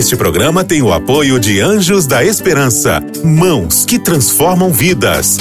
[0.00, 5.36] Este programa tem o apoio de Anjos da Esperança, mãos que transformam vidas.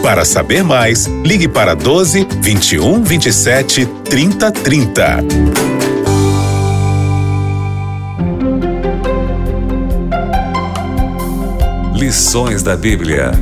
[0.00, 5.24] Para saber mais, ligue para 12 21 27 30 30.
[11.96, 13.32] Lições da Bíblia.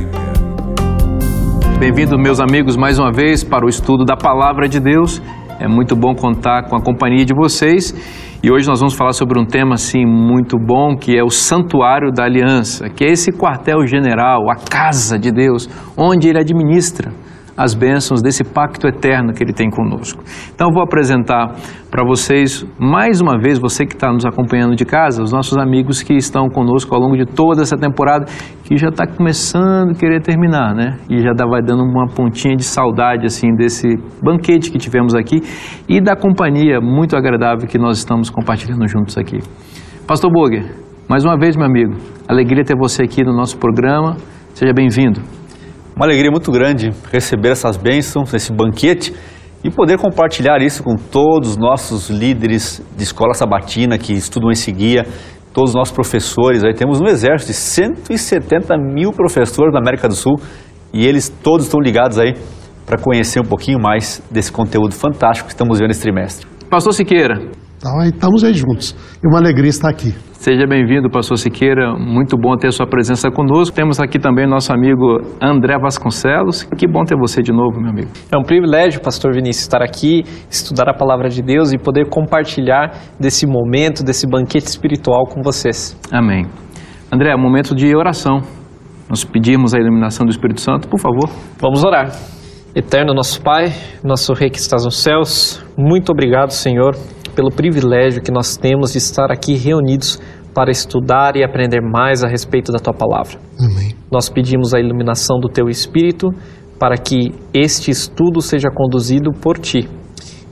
[1.77, 5.21] Bem-vindo, meus amigos, mais uma vez para o estudo da Palavra de Deus.
[5.59, 7.93] É muito bom contar com a companhia de vocês
[8.43, 12.11] e hoje nós vamos falar sobre um tema assim muito bom, que é o Santuário
[12.11, 17.11] da Aliança, que é esse quartel-general, a casa de Deus, onde ele administra
[17.55, 20.23] as bênçãos desse pacto eterno que Ele tem conosco.
[20.53, 21.55] Então eu vou apresentar
[21.89, 26.01] para vocês, mais uma vez, você que está nos acompanhando de casa, os nossos amigos
[26.01, 28.25] que estão conosco ao longo de toda essa temporada,
[28.63, 30.97] que já está começando a querer terminar, né?
[31.09, 33.87] E já vai dando uma pontinha de saudade, assim, desse
[34.23, 35.41] banquete que tivemos aqui
[35.89, 39.39] e da companhia muito agradável que nós estamos compartilhando juntos aqui.
[40.07, 40.71] Pastor Boger,
[41.09, 41.93] mais uma vez, meu amigo,
[42.27, 44.15] alegria ter você aqui no nosso programa.
[44.53, 45.40] Seja bem-vindo.
[46.01, 49.13] Uma alegria muito grande receber essas bênçãos, esse banquete
[49.63, 54.71] e poder compartilhar isso com todos os nossos líderes de escola sabatina que estudam esse
[54.71, 55.05] guia,
[55.53, 56.63] todos os nossos professores.
[56.63, 60.41] Aí temos um exército de 170 mil professores da América do Sul
[60.91, 62.33] e eles todos estão ligados aí
[62.83, 66.47] para conhecer um pouquinho mais desse conteúdo fantástico que estamos vendo esse trimestre.
[66.67, 67.60] Pastor Siqueira.
[67.81, 68.95] Então, aí estamos aí juntos.
[69.23, 70.13] E uma alegria estar aqui.
[70.33, 71.95] Seja bem-vindo, pastor Siqueira.
[71.97, 73.75] Muito bom ter sua presença conosco.
[73.75, 76.61] Temos aqui também nosso amigo André Vasconcelos.
[76.77, 78.09] Que bom ter você de novo, meu amigo.
[78.31, 82.91] É um privilégio, pastor Vinícius, estar aqui, estudar a palavra de Deus e poder compartilhar
[83.19, 85.99] desse momento, desse banquete espiritual com vocês.
[86.11, 86.45] Amém.
[87.11, 88.41] André, momento de oração.
[89.09, 91.27] Nós pedimos a iluminação do Espírito Santo, por favor.
[91.59, 92.11] Vamos orar.
[92.75, 93.73] Eterno nosso Pai,
[94.03, 96.95] nosso Rei que estás nos céus, muito obrigado, Senhor,
[97.31, 100.19] pelo privilégio que nós temos de estar aqui reunidos
[100.53, 103.37] para estudar e aprender mais a respeito da tua palavra.
[103.59, 103.95] Amém.
[104.11, 106.27] Nós pedimos a iluminação do teu espírito
[106.77, 109.87] para que este estudo seja conduzido por ti.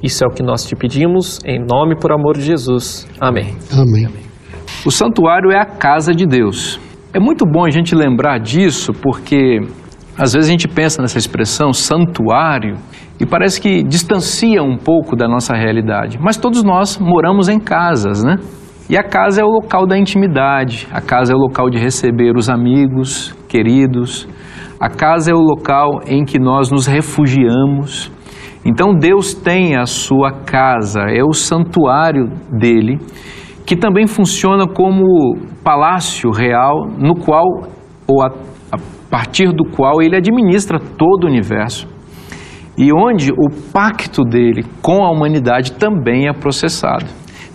[0.02, 3.08] Isso é o que nós te pedimos, em nome e por amor de Jesus.
[3.20, 3.56] Amém.
[3.72, 4.08] Amém.
[4.86, 6.80] O santuário é a casa de Deus.
[7.14, 9.60] É muito bom a gente lembrar disso porque
[10.20, 12.76] às vezes a gente pensa nessa expressão santuário
[13.22, 16.20] e parece que distancia um pouco da nossa realidade.
[16.22, 18.36] Mas todos nós moramos em casas, né?
[18.90, 22.36] E a casa é o local da intimidade, a casa é o local de receber
[22.36, 24.28] os amigos, queridos,
[24.78, 28.12] a casa é o local em que nós nos refugiamos.
[28.66, 32.98] Então Deus tem a sua casa, é o santuário dele,
[33.66, 37.46] que também funciona como palácio real, no qual,
[38.08, 38.32] ou a,
[39.10, 41.88] a partir do qual ele administra todo o universo
[42.78, 47.06] e onde o pacto dele com a humanidade também é processado.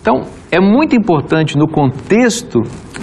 [0.00, 2.60] Então, é muito importante no contexto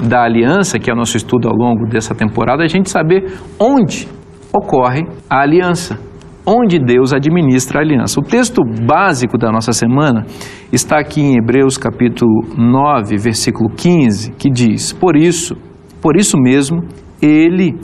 [0.07, 4.07] da aliança, que é o nosso estudo ao longo dessa temporada, a gente saber onde
[4.53, 6.00] ocorre a aliança,
[6.45, 8.19] onde Deus administra a aliança.
[8.19, 10.25] O texto básico da nossa semana
[10.72, 15.56] está aqui em Hebreus capítulo 9, versículo 15, que diz: Por isso,
[16.01, 16.83] por isso mesmo,
[17.19, 17.79] ele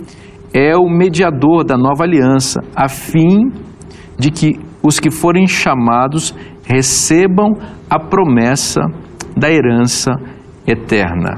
[0.58, 3.52] é o mediador da nova aliança, a fim
[4.18, 6.34] de que os que forem chamados
[6.66, 7.54] recebam
[7.88, 8.82] a promessa
[9.38, 10.12] da herança
[10.66, 11.38] eterna.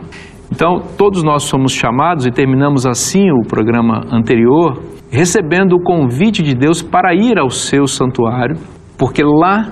[0.49, 4.81] Então, todos nós somos chamados e terminamos assim o programa anterior,
[5.11, 8.55] recebendo o convite de Deus para ir ao seu santuário,
[8.97, 9.69] porque lá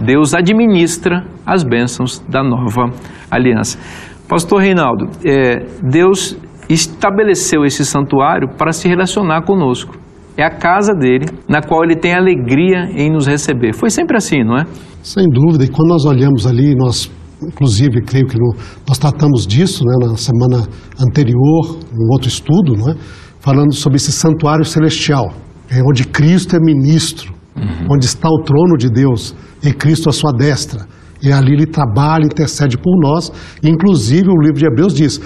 [0.00, 2.86] Deus administra as bênçãos da nova
[3.30, 3.78] aliança.
[4.26, 6.36] Pastor Reinaldo, é, Deus
[6.68, 9.96] estabeleceu esse santuário para se relacionar conosco.
[10.36, 13.72] É a casa dele, na qual ele tem alegria em nos receber.
[13.74, 14.64] Foi sempre assim, não é?
[15.02, 15.64] Sem dúvida.
[15.64, 17.10] E quando nós olhamos ali, nós,
[17.42, 18.54] inclusive, creio que no,
[18.86, 20.68] nós tratamos disso né, na semana
[21.00, 22.96] anterior, num outro estudo, não é?
[23.40, 25.32] falando sobre esse santuário celestial,
[25.70, 27.86] é onde Cristo é ministro, uhum.
[27.92, 30.84] onde está o trono de Deus e Cristo à sua destra.
[31.22, 33.32] E ali ele trabalha, intercede por nós.
[33.62, 35.20] Inclusive, o livro de Hebreus diz: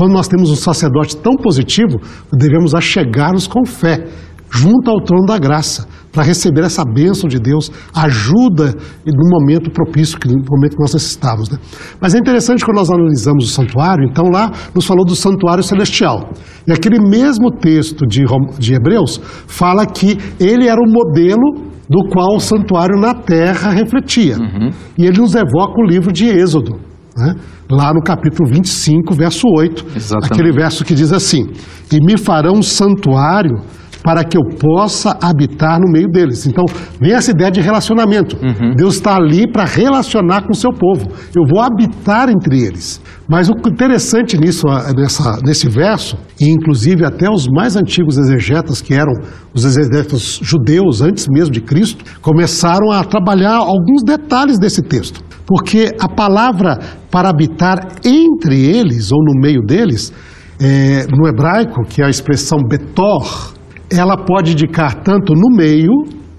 [0.00, 2.00] quando nós temos um sacerdote tão positivo,
[2.32, 4.06] devemos achegar-nos com fé
[4.50, 8.74] junto ao trono da graça, para receber essa bênção de Deus, ajuda
[9.06, 11.50] no momento propício, no momento que nós necessitamos.
[11.50, 11.58] Né?
[12.00, 16.30] Mas é interessante quando nós analisamos o santuário, então lá nos falou do santuário celestial.
[16.66, 18.24] E aquele mesmo texto de,
[18.58, 24.38] de Hebreus fala que ele era o modelo do qual o santuário na terra refletia.
[24.38, 24.70] Uhum.
[24.96, 26.89] E ele nos evoca o livro de Êxodo.
[27.20, 27.34] Né?
[27.70, 30.32] Lá no capítulo 25, verso 8, Exatamente.
[30.32, 31.50] aquele verso que diz assim:
[31.92, 33.60] E me farão um santuário
[34.02, 36.46] para que eu possa habitar no meio deles.
[36.46, 36.64] Então,
[37.00, 38.36] vem essa ideia de relacionamento.
[38.74, 41.06] Deus está ali para relacionar com o seu povo.
[41.36, 43.00] Eu vou habitar entre eles.
[43.28, 48.94] Mas o interessante nisso, nessa, nesse verso, e inclusive até os mais antigos exegetas, que
[48.94, 49.12] eram
[49.54, 55.22] os exegetas judeus antes mesmo de Cristo, começaram a trabalhar alguns detalhes desse texto.
[55.50, 56.78] Porque a palavra
[57.10, 60.12] para habitar entre eles ou no meio deles,
[60.60, 63.52] é, no hebraico, que é a expressão betor,
[63.90, 65.90] ela pode indicar tanto no meio,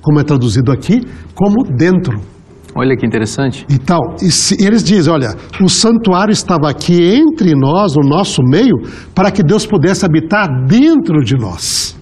[0.01, 1.01] como é traduzido aqui,
[1.35, 2.21] como dentro.
[2.73, 3.65] Olha que interessante.
[3.69, 3.99] E tal.
[4.21, 8.77] E se- eles dizem: olha, o santuário estava aqui entre nós, no nosso meio,
[9.13, 11.99] para que Deus pudesse habitar dentro de nós.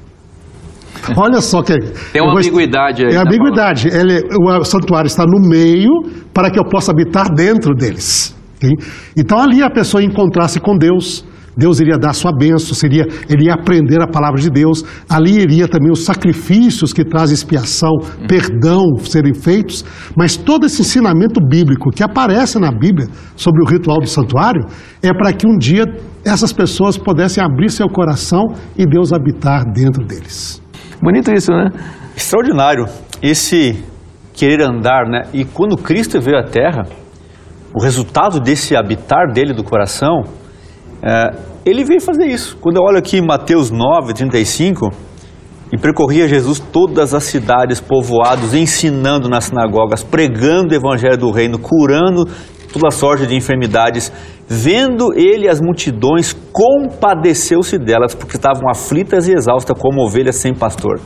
[1.16, 1.74] Olha só que.
[2.12, 3.88] Tem uma ambiguidade aí É na ambiguidade.
[3.88, 5.92] Ele, o santuário está no meio
[6.34, 8.36] para que eu possa habitar dentro deles.
[8.58, 8.72] ok?
[9.18, 11.26] Então ali a pessoa encontrasse com Deus.
[11.58, 14.86] Deus iria dar sua bênção, seria, ele ia aprender a palavra de Deus.
[15.10, 17.92] Ali iria também os sacrifícios que trazem expiação,
[18.30, 19.84] perdão serem feitos.
[20.16, 24.66] Mas todo esse ensinamento bíblico que aparece na Bíblia sobre o ritual do santuário
[25.04, 25.84] é para que um dia
[26.24, 28.44] essas pessoas pudessem abrir seu coração
[28.78, 30.62] e Deus habitar dentro deles.
[31.02, 31.70] Bonito isso, né?
[32.16, 32.86] Extraordinário
[33.22, 33.84] esse
[34.34, 35.24] querer andar, né?
[35.34, 36.84] E quando Cristo veio à Terra,
[37.74, 40.24] o resultado desse habitar dele do coração,
[41.02, 41.32] é,
[41.66, 42.58] ele veio fazer isso.
[42.58, 44.90] Quando eu olho aqui em Mateus 9, 35,
[45.72, 51.60] e percorria Jesus todas as cidades, povoados, ensinando nas sinagogas, pregando o evangelho do reino,
[51.60, 52.26] curando
[52.74, 54.12] toda sorte de enfermidades.
[54.52, 61.00] Vendo ele as multidões, compadeceu-se delas, porque estavam aflitas e exaustas como ovelhas sem pastor.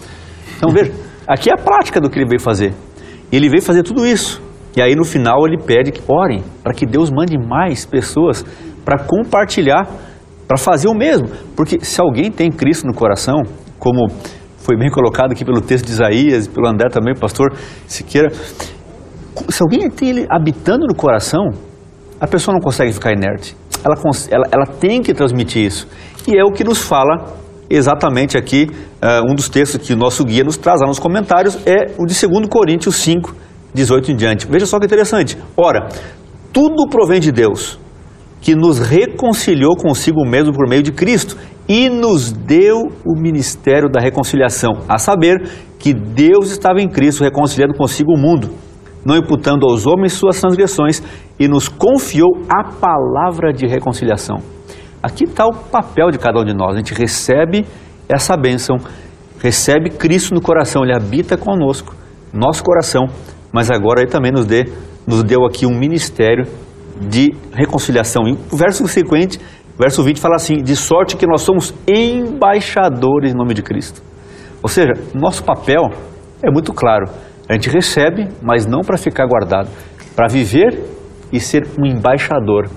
[0.55, 0.93] Então veja,
[1.27, 2.73] aqui é a prática do que ele veio fazer.
[3.29, 4.41] Ele veio fazer tudo isso.
[4.77, 8.45] E aí no final ele pede que orem, para que Deus mande mais pessoas
[8.85, 9.89] para compartilhar,
[10.47, 11.27] para fazer o mesmo.
[11.53, 13.41] Porque se alguém tem Cristo no coração,
[13.77, 14.07] como
[14.57, 17.53] foi bem colocado aqui pelo texto de Isaías, pelo André também, pastor
[17.87, 21.49] Siqueira, se alguém tem ele habitando no coração,
[22.23, 23.53] a pessoa não consegue ficar inerte.
[23.83, 23.95] Ela,
[24.31, 25.89] ela, ela tem que transmitir isso.
[26.25, 27.35] E é o que nos fala
[27.69, 28.69] exatamente aqui,
[29.01, 32.05] eh, um dos textos que o nosso guia nos traz lá nos comentários, é o
[32.05, 33.35] de 2 Coríntios 5,
[33.73, 34.47] 18 em diante.
[34.47, 35.37] Veja só que interessante.
[35.57, 35.89] Ora,
[36.53, 37.77] tudo provém de Deus,
[38.39, 41.35] que nos reconciliou consigo mesmo por meio de Cristo
[41.67, 45.45] e nos deu o ministério da reconciliação, a saber
[45.77, 48.49] que Deus estava em Cristo reconciliando consigo o mundo,
[49.05, 51.01] não imputando aos homens suas transgressões
[51.39, 54.37] e nos confiou a palavra de reconciliação.
[55.01, 56.75] Aqui está o papel de cada um de nós.
[56.75, 57.65] A gente recebe
[58.07, 58.77] essa bênção,
[59.39, 61.93] recebe Cristo no coração, Ele habita conosco,
[62.33, 63.07] nosso coração,
[63.51, 64.63] mas agora Ele também nos, dê,
[65.05, 66.45] nos deu aqui um ministério
[67.01, 68.23] de reconciliação.
[68.27, 69.39] E o verso seguinte,
[69.77, 74.01] verso 20, fala assim: de sorte que nós somos embaixadores em nome de Cristo.
[74.61, 75.89] Ou seja, nosso papel
[76.41, 77.05] é muito claro.
[77.47, 79.69] A gente recebe, mas não para ficar guardado,
[80.15, 80.81] para viver
[81.31, 82.69] e ser um embaixador.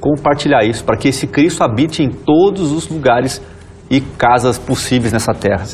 [0.00, 3.42] Compartilhar isso, para que esse Cristo habite em todos os lugares
[3.90, 5.64] e casas possíveis nessa terra.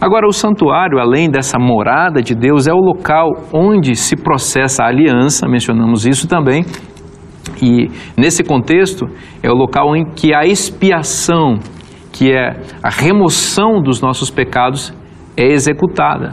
[0.00, 4.88] Agora, o santuário, além dessa morada de Deus, é o local onde se processa a
[4.88, 6.64] aliança, mencionamos isso também.
[7.60, 9.06] E nesse contexto,
[9.42, 11.58] é o local em que a expiação,
[12.12, 14.92] que é a remoção dos nossos pecados,
[15.36, 16.30] é executada.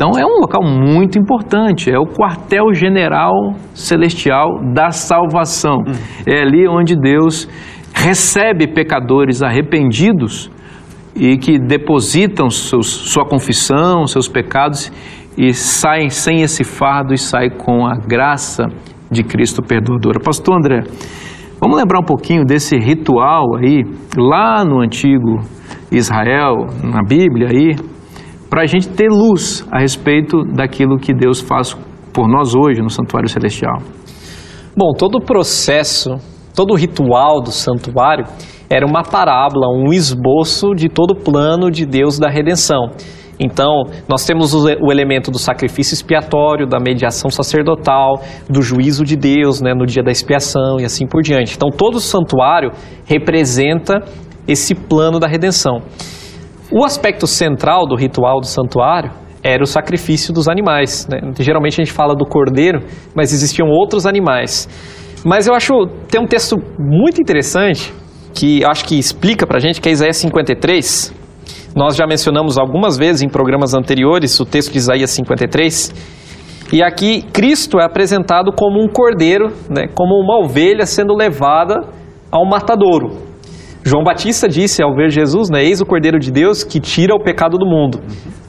[0.00, 5.84] Então, é um local muito importante, é o quartel-general celestial da salvação.
[6.26, 7.46] É ali onde Deus
[7.92, 10.50] recebe pecadores arrependidos
[11.14, 14.90] e que depositam seus, sua confissão, seus pecados
[15.36, 18.68] e saem sem esse fardo e saem com a graça
[19.10, 20.18] de Cristo perdoadora.
[20.18, 20.82] Pastor André,
[21.60, 23.84] vamos lembrar um pouquinho desse ritual aí,
[24.16, 25.40] lá no antigo
[25.92, 27.89] Israel, na Bíblia aí,
[28.50, 31.74] para a gente ter luz a respeito daquilo que Deus faz
[32.12, 33.78] por nós hoje no Santuário Celestial.
[34.76, 36.16] Bom, todo o processo,
[36.54, 38.24] todo o ritual do santuário
[38.68, 42.90] era uma parábola, um esboço de todo o plano de Deus da redenção.
[43.38, 49.62] Então, nós temos o, elemento do sacrifício expiatório, da mediação sacerdotal, do juízo de Deus
[49.62, 51.56] né, no dia da expiação e assim por diante.
[51.56, 52.70] Então, todo o santuário
[53.06, 54.02] representa
[54.46, 55.80] esse plano da redenção.
[56.72, 59.10] O aspecto central do ritual do santuário
[59.42, 61.06] era o sacrifício dos animais.
[61.10, 61.18] né?
[61.40, 62.80] Geralmente a gente fala do cordeiro,
[63.14, 64.68] mas existiam outros animais.
[65.24, 65.72] Mas eu acho
[66.08, 67.92] tem um texto muito interessante
[68.34, 71.12] que acho que explica pra gente que é Isaías 53.
[71.74, 75.94] Nós já mencionamos algumas vezes em programas anteriores o texto de Isaías 53.
[76.72, 81.80] E aqui Cristo é apresentado como um cordeiro, né, como uma ovelha sendo levada
[82.30, 83.29] ao matadouro.
[83.90, 87.18] João Batista disse ao ver Jesus, né, eis o Cordeiro de Deus que tira o
[87.18, 88.00] pecado do mundo,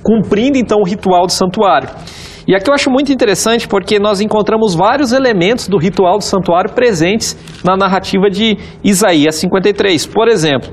[0.03, 1.89] cumprindo então o ritual do santuário.
[2.47, 6.71] E aqui eu acho muito interessante porque nós encontramos vários elementos do ritual do santuário
[6.75, 10.05] presentes na narrativa de Isaías 53.
[10.05, 10.69] Por exemplo,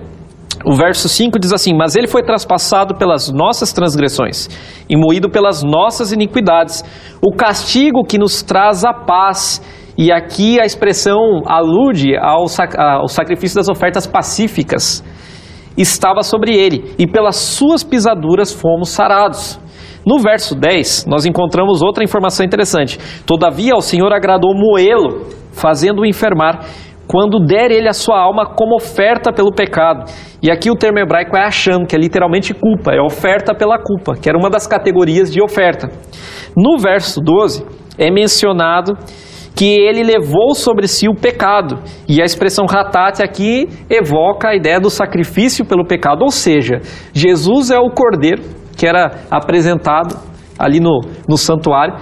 [0.66, 4.50] o verso 5 diz assim: Mas ele foi traspassado pelas nossas transgressões
[4.86, 6.84] e moído pelas nossas iniquidades.
[7.22, 9.62] O castigo que nos traz a paz.
[9.98, 15.04] E aqui a expressão alude ao, sac ao sacrifício das ofertas pacíficas.
[15.76, 19.58] Estava sobre ele, e pelas suas pisaduras fomos sarados.
[20.06, 22.96] No verso 10, nós encontramos outra informação interessante.
[23.26, 26.64] Todavia, o Senhor agradou moê-lo, fazendo-o enfermar,
[27.08, 30.08] quando der ele a sua alma como oferta pelo pecado.
[30.40, 34.14] E aqui o termo hebraico é acham, que é literalmente culpa, é oferta pela culpa,
[34.14, 35.88] que era uma das categorias de oferta.
[36.56, 37.66] No verso 12,
[37.98, 38.96] é mencionado
[39.58, 41.80] que ele levou sobre si o pecado.
[42.08, 46.80] E a expressão ratate aqui evoca a ideia do sacrifício pelo pecado, ou seja,
[47.12, 48.40] Jesus é o cordeiro
[48.76, 50.16] que era apresentado
[50.56, 51.96] ali no, no santuário.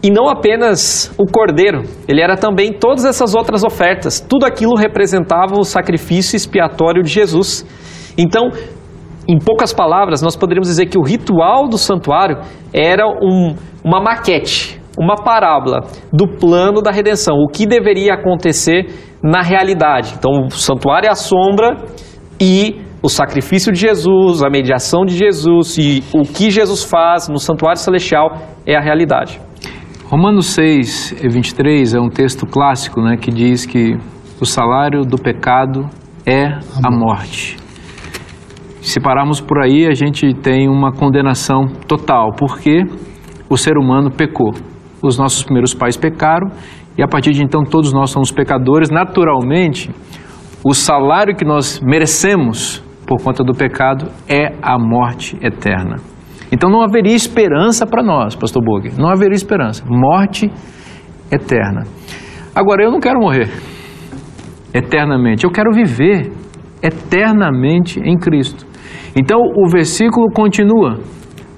[0.00, 4.20] E não apenas o cordeiro, ele era também todas essas outras ofertas.
[4.20, 7.66] Tudo aquilo representava o sacrifício expiatório de Jesus.
[8.16, 8.50] Então,
[9.28, 12.38] em poucas palavras, nós poderíamos dizer que o ritual do santuário
[12.72, 15.80] era um, uma maquete, uma parábola
[16.12, 18.86] do plano da redenção, o que deveria acontecer
[19.22, 20.14] na realidade.
[20.18, 21.76] Então, o santuário é a sombra
[22.38, 27.38] e o sacrifício de Jesus, a mediação de Jesus e o que Jesus faz no
[27.38, 29.40] santuário celestial é a realidade.
[30.04, 33.96] Romanos 6, 23 é um texto clássico né, que diz que
[34.38, 35.88] o salário do pecado
[36.26, 36.44] é
[36.84, 37.56] a morte.
[38.82, 42.82] Se pararmos por aí, a gente tem uma condenação total, porque
[43.48, 44.52] o ser humano pecou.
[45.02, 46.48] Os nossos primeiros pais pecaram
[46.96, 48.90] e a partir de então todos nós somos pecadores.
[48.90, 49.90] Naturalmente,
[50.64, 55.96] o salário que nós merecemos por conta do pecado é a morte eterna.
[56.52, 58.90] Então não haveria esperança para nós, pastor Bog.
[58.98, 59.84] Não haveria esperança.
[59.88, 60.50] Morte
[61.30, 61.84] eterna.
[62.54, 63.48] Agora, eu não quero morrer
[64.74, 65.44] eternamente.
[65.44, 66.32] Eu quero viver
[66.82, 68.66] eternamente em Cristo.
[69.16, 70.98] Então o versículo continua.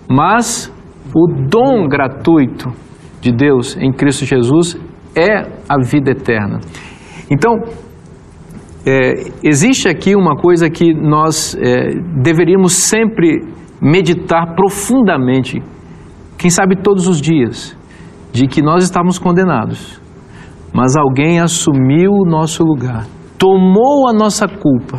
[0.08, 0.72] Mas
[1.14, 2.70] o dom gratuito
[3.22, 4.76] de Deus em Cristo Jesus
[5.14, 6.58] é a vida eterna.
[7.30, 7.54] Então,
[8.84, 13.40] é, existe aqui uma coisa que nós é, deveríamos sempre
[13.80, 15.62] meditar profundamente,
[16.36, 17.76] quem sabe todos os dias,
[18.32, 20.00] de que nós estávamos condenados,
[20.72, 23.06] mas alguém assumiu o nosso lugar,
[23.38, 24.98] tomou a nossa culpa,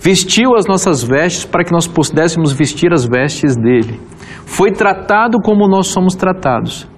[0.00, 4.00] vestiu as nossas vestes para que nós pudéssemos vestir as vestes dele,
[4.46, 6.88] foi tratado como nós somos tratados,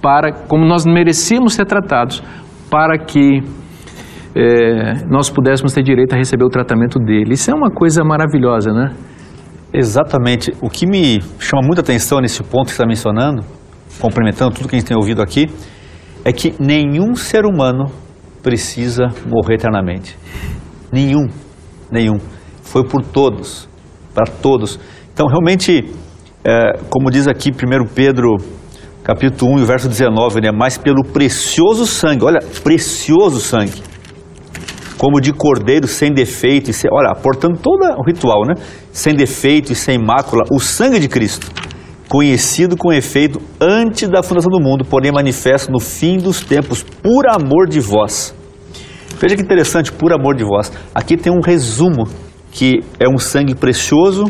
[0.00, 2.22] para como nós merecíamos ser tratados,
[2.70, 3.42] para que
[4.34, 7.34] é, nós pudéssemos ter direito a receber o tratamento dele.
[7.34, 8.94] Isso é uma coisa maravilhosa, né?
[9.72, 10.52] Exatamente.
[10.62, 13.44] O que me chama muita atenção nesse ponto que está mencionando,
[14.00, 15.46] complementando tudo que a gente tem ouvido aqui,
[16.24, 17.86] é que nenhum ser humano
[18.42, 20.16] precisa morrer eternamente.
[20.92, 21.26] Nenhum.
[21.90, 22.18] Nenhum.
[22.62, 23.68] Foi por todos.
[24.14, 24.78] Para todos.
[25.12, 25.84] Então, realmente,
[26.44, 28.36] é, como diz aqui 1 Pedro
[29.02, 30.50] capítulo 1, verso 19, né?
[30.52, 33.82] Mas pelo precioso sangue, olha, precioso sangue
[34.98, 38.54] como de cordeiro sem defeito, e sem, olha, portando todo o ritual, né?
[38.92, 41.46] Sem defeito e sem mácula, o sangue de Cristo,
[42.08, 47.28] conhecido com efeito antes da fundação do mundo, porém manifesto no fim dos tempos, por
[47.28, 48.34] amor de vós.
[49.20, 50.70] Veja que interessante, por amor de vós.
[50.94, 52.08] Aqui tem um resumo,
[52.50, 54.24] que é um sangue precioso,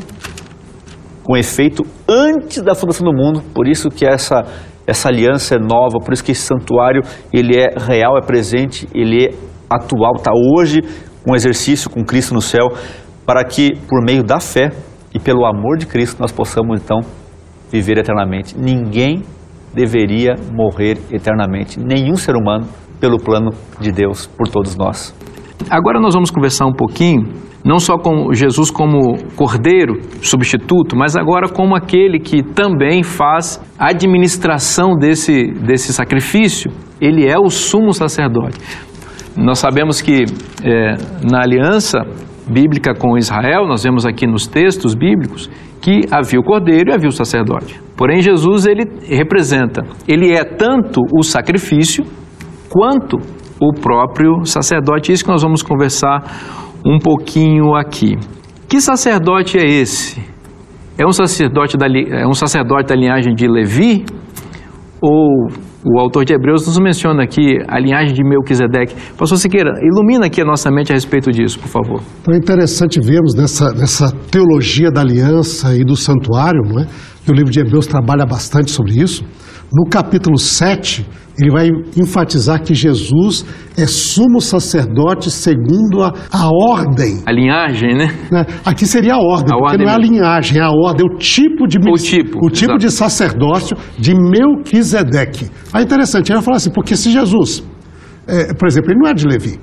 [1.28, 4.46] com efeito antes da fundação do mundo, por isso que essa
[4.86, 9.26] essa aliança é nova, por isso que esse santuário ele é real, é presente, ele
[9.26, 9.34] é
[9.68, 10.80] atual, está hoje
[11.30, 12.68] um exercício com Cristo no céu,
[13.26, 14.70] para que por meio da fé
[15.14, 17.00] e pelo amor de Cristo nós possamos então
[17.70, 18.58] viver eternamente.
[18.58, 19.22] Ninguém
[19.74, 22.66] deveria morrer eternamente, nenhum ser humano,
[22.98, 25.14] pelo plano de Deus por todos nós.
[25.70, 27.26] Agora nós vamos conversar um pouquinho,
[27.64, 33.88] não só com Jesus como cordeiro substituto, mas agora como aquele que também faz a
[33.90, 36.70] administração desse, desse sacrifício.
[37.00, 38.58] Ele é o sumo sacerdote.
[39.36, 40.24] Nós sabemos que
[40.64, 40.94] é,
[41.30, 42.00] na aliança
[42.48, 45.50] bíblica com Israel, nós vemos aqui nos textos bíblicos
[45.80, 47.80] que havia o cordeiro e havia o sacerdote.
[47.96, 52.04] Porém, Jesus ele representa, ele é tanto o sacrifício
[52.68, 53.18] quanto
[53.60, 55.12] o próprio sacerdote.
[55.12, 56.22] Isso que nós vamos conversar
[56.84, 58.16] um pouquinho aqui.
[58.68, 60.20] Que sacerdote é esse?
[60.98, 64.04] É um sacerdote da, é um sacerdote da linhagem de Levi
[65.00, 65.48] ou
[65.84, 68.94] O autor de Hebreus nos menciona aqui a linhagem de Melquisedeque.
[69.16, 72.02] Pastor Siqueira, ilumina aqui a nossa mente a respeito disso, por favor.
[72.20, 76.86] Então é interessante vermos nessa, nessa teologia da aliança e do santuário, não é?
[77.24, 79.24] que o livro de Hebreus trabalha bastante sobre isso.
[79.72, 81.06] No capítulo 7,
[81.40, 87.22] ele vai enfatizar que Jesus é sumo sacerdote segundo a, a ordem.
[87.24, 88.12] A linhagem, né?
[88.30, 88.44] né?
[88.64, 91.14] Aqui seria a ordem, A porque ordem não é a linhagem, é a ordem, é
[91.14, 92.78] o tipo de O tipo, o tipo exato.
[92.78, 95.48] de sacerdócio de Melquisedeque.
[95.72, 97.62] Aí é interessante, ele vai falar assim, porque se Jesus,
[98.26, 99.60] é, por exemplo, ele não é de Levi.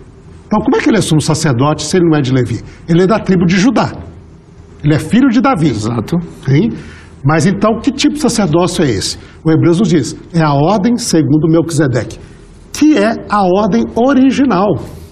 [0.48, 2.62] Então como é que ele é sumo sacerdote se ele não é de Levi?
[2.88, 3.92] Ele é da tribo de Judá.
[4.82, 5.70] Ele é filho de Davi.
[5.70, 6.16] Exato.
[6.48, 6.70] Hein?
[7.26, 9.18] Mas então, que tipo de sacerdócio é esse?
[9.44, 12.20] O Hebreus nos diz, é a ordem segundo Melquisedeque,
[12.72, 14.68] que é a ordem original.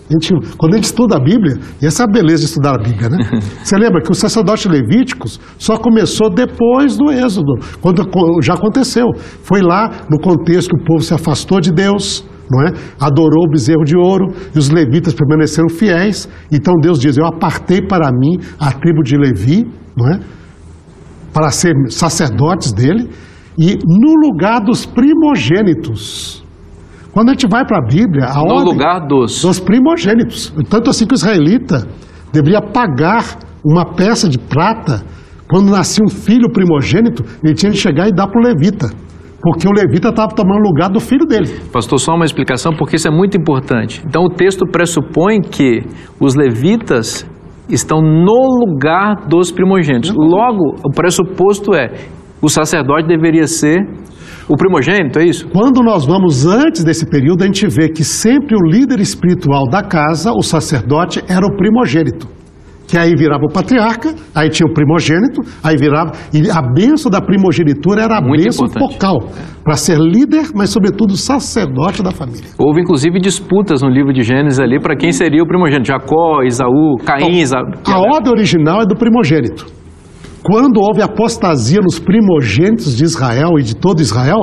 [0.09, 2.75] A gente- quando a gente estuda a Bíblia, e essa é a beleza de estudar
[2.75, 3.17] a Bíblia, né?
[3.63, 8.03] Você lembra que os sacerdotes levíticos só começou depois do Êxodo, quando
[8.43, 9.05] já aconteceu.
[9.41, 12.73] Foi lá no contexto que o povo se afastou de Deus, não é?
[12.99, 16.29] Adorou o bezerro de ouro e os levitas permaneceram fiéis.
[16.51, 19.65] Então Deus diz: Eu apartei para mim a tribo de Levi,
[19.97, 20.19] não é?
[21.33, 23.09] Para ser sacerdotes dele
[23.57, 26.43] e no lugar dos primogênitos.
[27.11, 29.41] Quando a gente vai para a Bíblia, a No ordem lugar dos.
[29.41, 30.53] dos primogênitos.
[30.69, 31.87] Tanto assim que o israelita
[32.31, 35.03] deveria pagar uma peça de prata
[35.47, 38.89] quando nascia um filho primogênito, ele tinha de chegar e dar para o levita.
[39.39, 41.59] Porque o levita estava tomando o lugar do filho dele.
[41.71, 44.01] Pastor, só uma explicação, porque isso é muito importante.
[44.07, 45.81] Então, o texto pressupõe que
[46.19, 47.29] os levitas
[47.69, 50.13] estão no lugar dos primogênitos.
[50.13, 51.91] Logo, o pressuposto é
[52.41, 53.79] o sacerdote deveria ser
[54.49, 55.47] o primogênito, é isso?
[55.47, 59.81] Quando nós vamos antes desse período, a gente vê que sempre o líder espiritual da
[59.81, 62.27] casa, o sacerdote, era o primogênito.
[62.87, 66.11] Que aí virava o patriarca, aí tinha o primogênito, aí virava.
[66.33, 68.93] E a bênção da primogenitura era a Muito bênção importante.
[68.93, 69.19] focal,
[69.63, 72.49] para ser líder, mas sobretudo sacerdote da família.
[72.57, 76.97] Houve inclusive disputas no livro de Gênesis ali para quem seria o primogênito: Jacó, Isaú,
[77.05, 77.63] Caim, Isaú.
[77.85, 79.65] A ordem original é do primogênito.
[80.43, 84.39] Quando houve apostasia nos primogênitos de Israel e de todo Israel,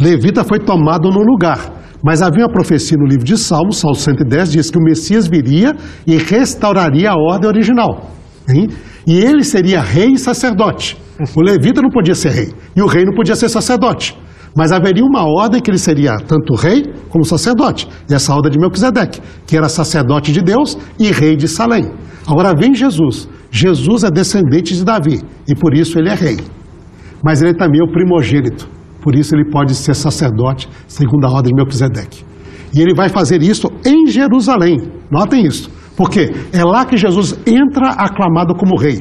[0.00, 1.77] Levita foi tomado no lugar.
[2.02, 5.74] Mas havia uma profecia no livro de Salmos, Salmo 110, diz que o Messias viria
[6.06, 8.10] e restauraria a ordem original.
[8.48, 8.68] hein?
[9.06, 10.96] E ele seria rei e sacerdote.
[11.34, 14.16] O levita não podia ser rei e o rei não podia ser sacerdote.
[14.56, 17.88] Mas haveria uma ordem que ele seria tanto rei como sacerdote.
[18.08, 21.90] E essa ordem de Melquisedeque, que era sacerdote de Deus e rei de Salém.
[22.26, 23.28] Agora vem Jesus.
[23.50, 26.38] Jesus é descendente de Davi e por isso ele é rei.
[27.24, 28.68] Mas ele também é o primogênito.
[29.02, 32.24] Por isso ele pode ser sacerdote segundo a ordem de Melquisedeque.
[32.74, 34.76] E ele vai fazer isso em Jerusalém.
[35.10, 35.70] Notem isso.
[35.96, 39.00] Porque é lá que Jesus entra aclamado como rei.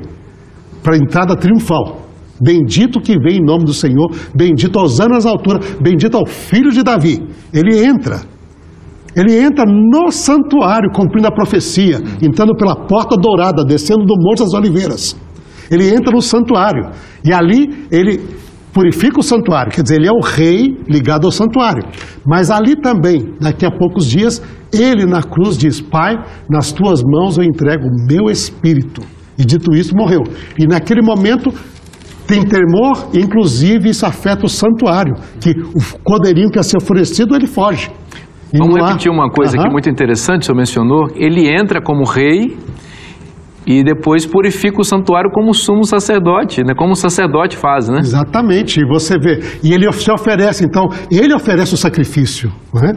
[0.82, 2.08] Para a entrada triunfal.
[2.40, 6.84] Bendito que vem em nome do Senhor, bendito aos anos alturas, bendito ao filho de
[6.84, 7.20] Davi.
[7.52, 8.22] Ele entra.
[9.16, 14.54] Ele entra no santuário, cumprindo a profecia, entrando pela porta dourada, descendo do Monte das
[14.54, 15.18] Oliveiras.
[15.72, 16.92] Ele entra no santuário.
[17.26, 18.22] E ali ele
[18.78, 21.84] purifica o santuário, quer dizer, ele é o rei ligado ao santuário.
[22.24, 24.40] Mas ali também, daqui a poucos dias,
[24.72, 26.14] ele na cruz diz: Pai,
[26.48, 29.02] nas tuas mãos eu entrego o meu espírito.
[29.36, 30.22] E dito isso, morreu.
[30.60, 31.52] E naquele momento
[32.28, 37.48] tem temor, inclusive isso afeta o santuário, que o cordeirinho que ia ser oferecido, ele
[37.48, 37.90] foge.
[38.54, 39.72] E Vamos há- repetir uma coisa aqui Aham.
[39.74, 41.08] muito interessante, o senhor mencionou.
[41.16, 42.56] Ele entra como rei
[43.68, 46.74] e depois purifica o santuário como sumo sacerdote, né?
[46.74, 48.00] como o sacerdote faz, né?
[48.00, 49.42] Exatamente, e você vê.
[49.62, 52.50] E ele se oferece, então, ele oferece o sacrifício.
[52.74, 52.94] Não é?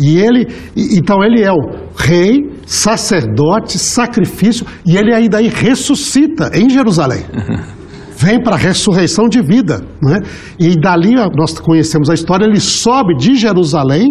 [0.00, 1.58] E ele, então ele é o
[1.94, 7.24] rei, sacerdote, sacrifício, e ele ainda aí ressuscita em Jerusalém.
[8.16, 9.80] Vem para a ressurreição de vida.
[10.00, 10.18] Não é?
[10.58, 14.08] E dali, nós conhecemos a história, ele sobe de Jerusalém,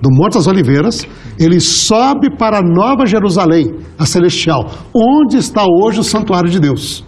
[0.00, 1.06] do Monte das Oliveiras,
[1.38, 7.04] ele sobe para a Nova Jerusalém, a celestial, onde está hoje o santuário de Deus.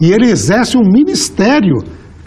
[0.00, 1.76] E ele exerce um ministério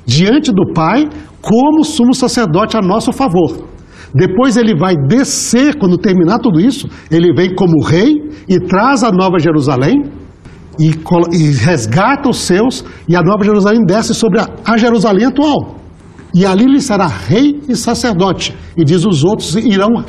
[0.06, 1.08] diante do Pai
[1.42, 3.68] como sumo sacerdote a nosso favor.
[4.14, 8.14] Depois ele vai descer, quando terminar tudo isso, ele vem como rei
[8.48, 10.12] e traz a Nova Jerusalém
[10.80, 10.92] e,
[11.54, 15.76] resgata os seus, e a Nova Jerusalém desce sobre a Jerusalém atual.
[16.34, 18.56] E ali ele será rei e sacerdote.
[18.76, 20.04] E diz os outros irão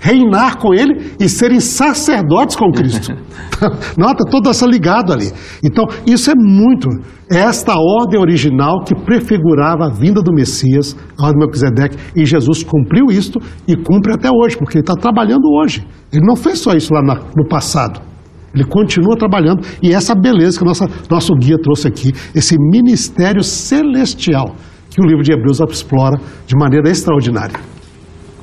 [0.00, 3.12] reinar com ele e serem sacerdotes com Cristo.
[3.96, 5.30] Nota toda essa ligado ali.
[5.64, 6.88] Então, isso é muito.
[7.30, 12.26] É esta ordem original que prefigurava a vinda do Messias, a ordem de Melquisedeque, e
[12.26, 15.86] Jesus cumpriu isto e cumpre até hoje, porque ele está trabalhando hoje.
[16.12, 18.00] Ele não fez só isso lá na- no passado.
[18.54, 23.42] Ele continua trabalhando e essa beleza que o nossa, nosso guia trouxe aqui, esse ministério
[23.42, 24.54] celestial,
[24.94, 27.58] que o livro de Hebreus explora de maneira extraordinária.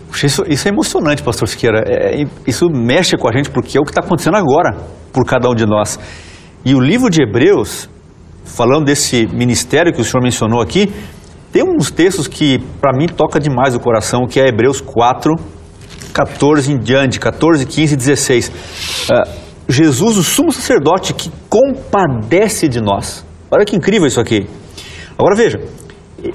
[0.10, 1.84] Puxa, Isso, isso é emocionante, pastor Siqueira.
[1.88, 4.76] É, é- isso mexe com a gente porque é o que está acontecendo agora
[5.14, 6.00] por cada um de nós.
[6.66, 7.88] E o livro de Hebreus,
[8.44, 10.92] falando desse ministério que o senhor mencionou aqui,
[11.52, 15.36] tem uns textos que para mim toca demais o coração, que é Hebreus 4,
[16.14, 18.52] 14 em diante, 14, 15 e 16.
[19.12, 19.28] Ah,
[19.68, 23.24] Jesus, o sumo sacerdote que compadece de nós.
[23.52, 24.48] Olha que incrível isso aqui.
[25.18, 25.60] Agora veja,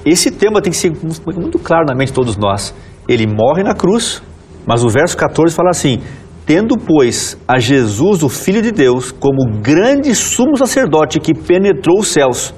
[0.05, 0.91] esse tema tem que ser
[1.37, 2.73] muito claro na mente de todos nós.
[3.07, 4.21] Ele morre na cruz,
[4.65, 5.99] mas o verso 14 fala assim:
[6.45, 12.07] Tendo, pois, a Jesus, o Filho de Deus, como grande sumo sacerdote que penetrou os
[12.07, 12.53] céus,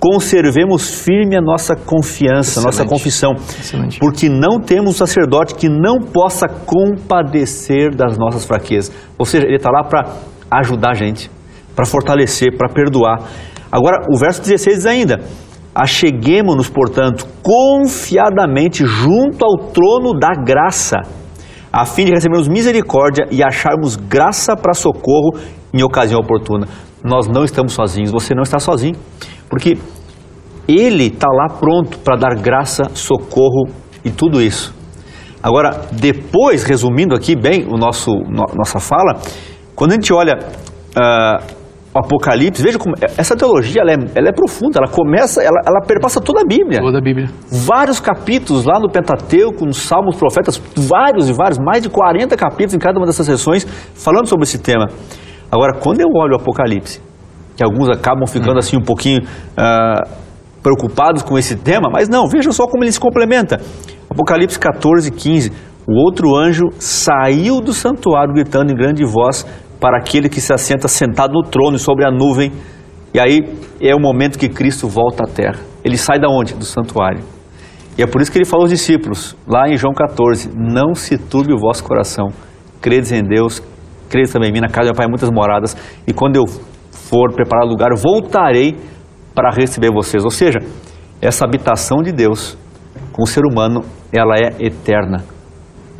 [0.00, 2.90] conservemos firme a nossa confiança, a nossa Excelente.
[2.90, 3.98] confissão, Excelente.
[3.98, 8.94] porque não temos um sacerdote que não possa compadecer das nossas fraquezas.
[9.18, 10.16] Ou seja, ele está lá para
[10.50, 11.30] ajudar a gente,
[11.74, 13.18] para fortalecer, para perdoar.
[13.72, 15.20] Agora, o verso 16 diz ainda:
[15.74, 20.96] Acheguemos-nos, portanto, confiadamente junto ao trono da graça,
[21.72, 25.32] a fim de recebermos misericórdia e acharmos graça para socorro
[25.72, 26.68] em ocasião oportuna.
[27.02, 28.94] Nós não estamos sozinhos, você não está sozinho,
[29.50, 29.76] porque
[30.68, 33.66] ele está lá pronto para dar graça, socorro
[34.04, 34.72] e tudo isso.
[35.42, 39.20] Agora, depois, resumindo aqui bem o nosso no- nossa fala,
[39.74, 40.38] quando a gente olha
[40.96, 41.63] o
[41.94, 46.20] Apocalipse, veja como essa teologia ela é, ela é profunda, ela começa, ela, ela perpassa
[46.20, 46.80] toda a Bíblia.
[46.80, 47.28] Toda a Bíblia.
[47.48, 52.74] Vários capítulos lá no Pentateuco, nos Salmos, Profetas, vários e vários, mais de 40 capítulos
[52.74, 54.86] em cada uma dessas sessões falando sobre esse tema.
[55.52, 57.00] Agora, quando eu olho o Apocalipse,
[57.56, 59.20] que alguns acabam ficando assim um pouquinho
[59.56, 60.02] ah,
[60.60, 63.60] preocupados com esse tema, mas não, veja só como ele se complementa.
[64.10, 65.52] Apocalipse 14, 15.
[65.86, 69.46] O outro anjo saiu do santuário gritando em grande voz
[69.84, 72.50] para aquele que se assenta sentado no trono sobre a nuvem.
[73.12, 73.40] E aí
[73.82, 75.60] é o momento que Cristo volta à terra.
[75.84, 76.54] Ele sai da onde?
[76.54, 77.22] Do santuário.
[77.98, 81.18] E é por isso que ele falou aos discípulos, lá em João 14: Não se
[81.18, 82.30] turbe o vosso coração,
[82.80, 83.62] credes em Deus,
[84.08, 86.44] credes também em mim, na casa do meu pai muitas moradas, e quando eu
[86.90, 88.74] for preparar lugar, voltarei
[89.34, 90.24] para receber vocês.
[90.24, 90.60] Ou seja,
[91.20, 92.56] essa habitação de Deus
[93.12, 95.33] com o ser humano, ela é eterna.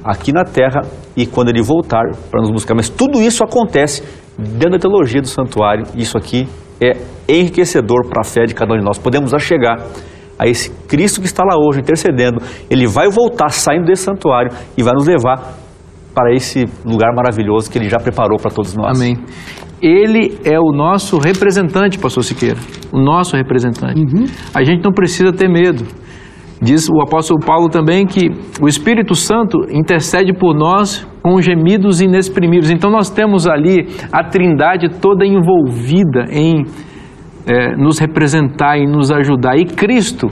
[0.04, 0.82] Aqui na terra
[1.16, 2.74] e quando ele voltar para nos buscar.
[2.74, 4.02] Mas tudo isso acontece
[4.38, 5.84] dentro da teologia do santuário.
[5.96, 6.46] Isso aqui
[6.80, 6.92] é
[7.28, 8.98] enriquecedor para a fé de cada um de nós.
[8.98, 9.78] Podemos chegar
[10.38, 12.38] a esse Cristo que está lá hoje intercedendo.
[12.70, 15.54] Ele vai voltar saindo desse santuário e vai nos levar
[16.14, 19.00] para esse lugar maravilhoso que ele já preparou para todos nós.
[19.00, 19.16] Amém.
[19.82, 22.58] Ele é o nosso representante, pastor Siqueira.
[22.92, 24.00] O nosso representante.
[24.54, 25.84] A gente não precisa ter medo.
[26.62, 32.70] Diz o apóstolo Paulo também que o Espírito Santo intercede por nós com gemidos inexprimíveis.
[32.70, 36.64] Então nós temos ali a trindade toda envolvida em
[37.46, 39.56] eh, nos representar e nos ajudar.
[39.56, 40.28] E Cristo,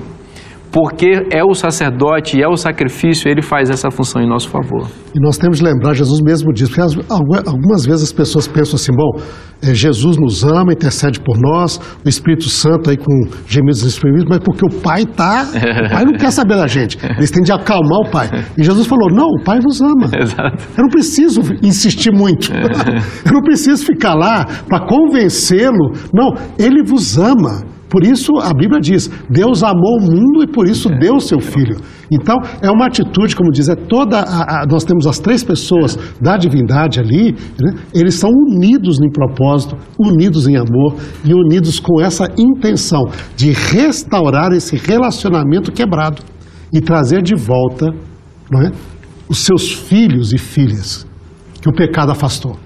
[0.73, 4.89] porque é o sacerdote e é o sacrifício, ele faz essa função em nosso favor.
[5.15, 8.49] E nós temos de lembrar, Jesus mesmo diz, porque as- algu- algumas vezes as pessoas
[8.49, 9.21] pensam assim, bom,
[9.63, 13.13] eh, Jesus nos ama, intercede por nós, o Espírito Santo aí com
[13.47, 17.31] gemidos inexprimíveis, mas porque o Pai tá, o Pai não quer saber da gente, eles
[17.31, 18.31] têm de acalmar o Pai.
[18.57, 20.07] E Jesus falou, não, o Pai vos ama.
[20.19, 20.65] Exato.
[20.79, 22.51] Eu não preciso insistir muito.
[23.27, 25.93] Eu não preciso ficar lá para convencê-lo.
[26.15, 27.63] Não, ele vos ama.
[27.93, 31.77] Por isso a Bíblia diz: Deus amou o mundo e por isso deu seu filho.
[32.11, 34.21] Então é uma atitude, como diz, é toda.
[34.21, 37.75] A, a- nós temos as três pessoas da divindade ali, né?
[37.95, 43.03] eles são unidos em propósito, unidos em amor e unidos com essa intenção
[43.37, 46.23] de restaurar esse relacionamento quebrado
[46.73, 47.89] e trazer de volta
[48.51, 48.71] não é?
[49.29, 51.07] os seus filhos e filhas
[51.61, 52.57] que o pecado afastou.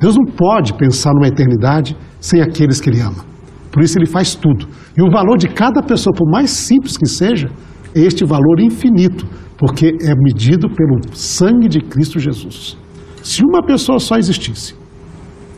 [0.00, 3.29] Deus não pode pensar numa eternidade sem aqueles que Ele ama.
[3.70, 4.68] Por isso Ele faz tudo.
[4.96, 7.48] E o valor de cada pessoa, por mais simples que seja,
[7.94, 12.76] é este valor infinito, porque é medido pelo sangue de Cristo Jesus.
[13.22, 14.74] Se uma pessoa só existisse,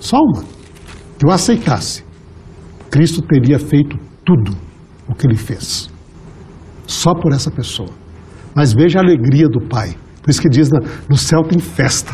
[0.01, 0.45] só uma,
[1.19, 2.05] que o aceitasse,
[2.91, 4.57] Cristo teria feito tudo
[5.09, 5.91] o que Ele fez.
[6.87, 7.89] Só por essa pessoa.
[8.55, 9.97] Mas veja a alegria do Pai.
[10.21, 10.69] Por isso que diz,
[11.09, 12.13] no céu tem festa.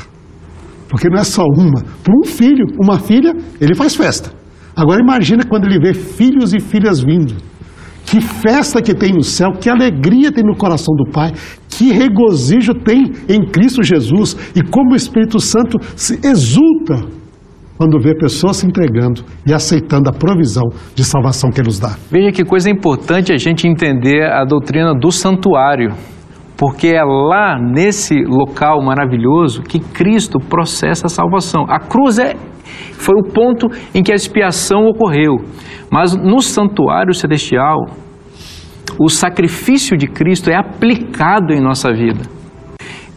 [0.88, 1.82] Porque não é só uma.
[2.02, 4.32] Por um filho, uma filha, ele faz festa.
[4.78, 7.34] Agora imagina quando ele vê filhos e filhas vindo.
[8.06, 11.32] Que festa que tem no céu, que alegria tem no coração do Pai,
[11.68, 17.18] que regozijo tem em Cristo Jesus e como o Espírito Santo se exulta
[17.76, 20.64] quando vê pessoas se entregando e aceitando a provisão
[20.94, 21.96] de salvação que Ele nos dá.
[22.10, 25.92] Veja que coisa importante a gente entender a doutrina do santuário,
[26.58, 31.64] porque é lá nesse local maravilhoso que Cristo processa a salvação.
[31.68, 32.34] A cruz é,
[32.94, 35.36] foi o ponto em que a expiação ocorreu,
[35.88, 37.86] mas no santuário celestial,
[38.98, 42.22] o sacrifício de Cristo é aplicado em nossa vida.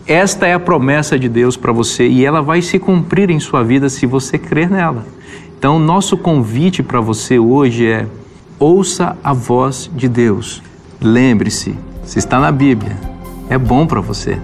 [0.07, 3.63] Esta é a promessa de Deus para você e ela vai se cumprir em sua
[3.63, 5.03] vida se você crer nela.
[5.57, 8.05] Então, nosso convite para você hoje é:
[8.59, 10.61] ouça a voz de Deus.
[11.01, 13.10] Lembre-se, se está na Bíblia,
[13.51, 14.37] é bom para você.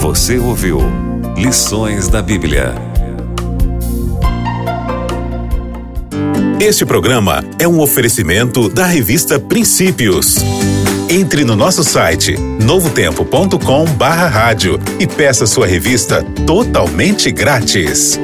[0.00, 0.80] Você ouviu
[1.36, 2.74] Lições da Bíblia.
[6.58, 10.34] Este programa é um oferecimento da revista Princípios.
[11.08, 18.18] Entre no nosso site novotempo.com/rádio e peça sua revista totalmente grátis.